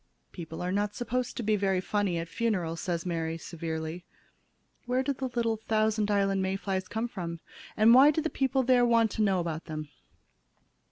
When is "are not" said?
0.63-0.95